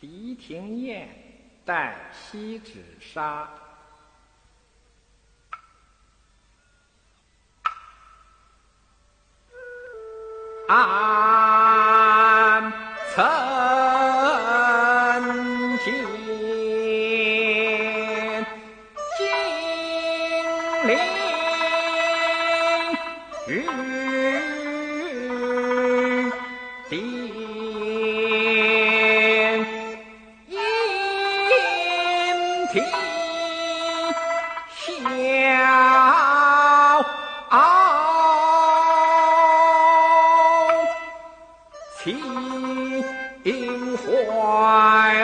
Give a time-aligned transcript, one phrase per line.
[0.00, 1.08] 李廷燕
[1.64, 3.48] 代西纸纱。
[10.66, 12.72] 安
[13.14, 13.22] 曾
[15.84, 15.92] 经
[19.18, 19.20] 金
[20.88, 20.96] 陵
[23.46, 23.48] 玉
[32.74, 32.84] 啼笑。
[42.02, 45.14] 秦淮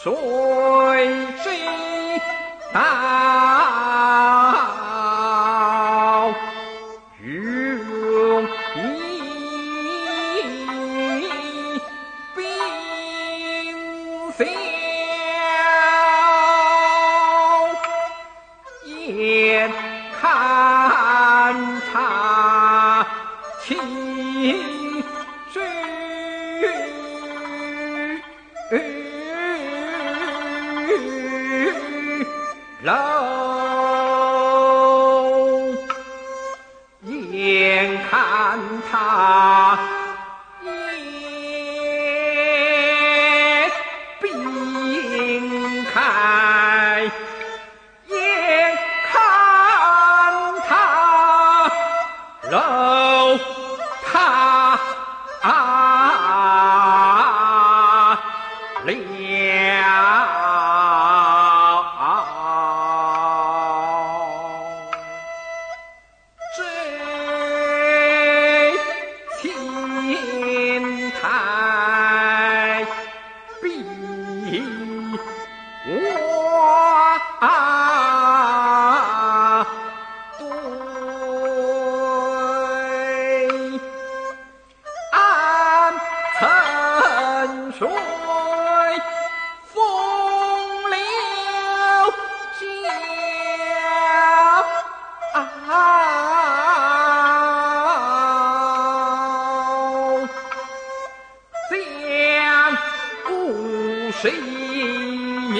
[0.00, 0.12] 谁
[1.42, 1.50] 知
[2.72, 2.78] 道
[7.20, 7.26] 如
[8.76, 8.78] 一
[12.36, 12.38] 冰
[14.30, 14.44] 消
[18.84, 19.68] 眼
[20.20, 20.22] 看
[21.92, 21.92] 他
[23.66, 23.97] 情
[32.80, 33.37] Love.
[87.78, 87.86] 水
[89.72, 89.76] 风
[90.90, 90.98] 流
[92.58, 92.60] 江，
[101.70, 101.72] 将
[103.30, 103.32] 五
[104.10, 104.22] 十
[105.52, 105.56] 年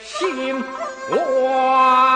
[0.00, 0.60] 兴
[1.10, 2.13] 亡，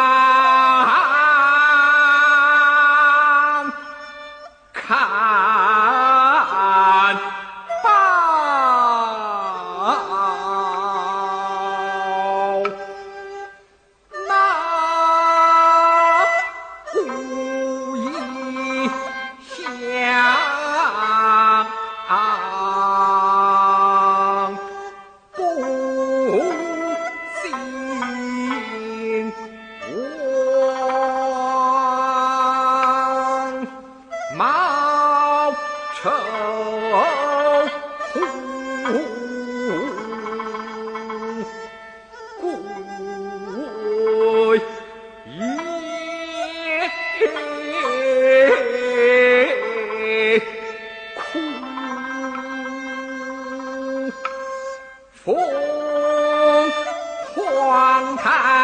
[57.98, 58.58] 凰台。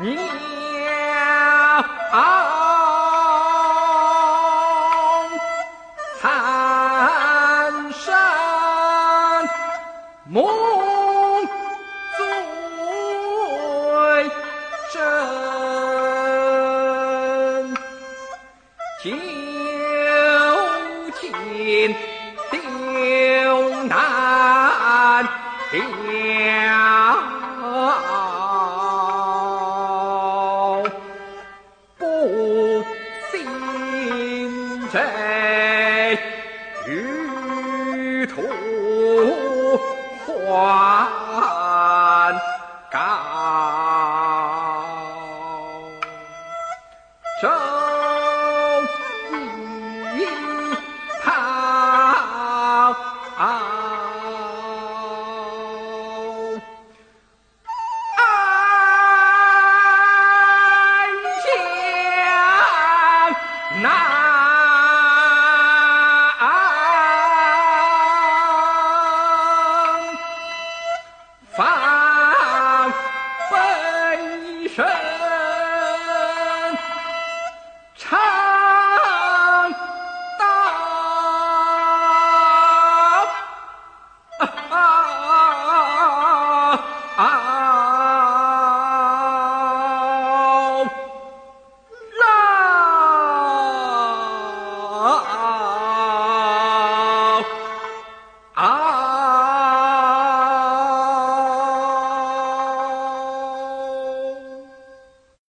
[0.00, 0.14] 鸟
[6.20, 8.14] 残生
[10.28, 10.46] 梦
[12.16, 12.18] 最
[25.70, 27.38] 难了。
[34.90, 34.98] 这
[36.86, 38.40] 玉兔
[40.26, 41.27] 花。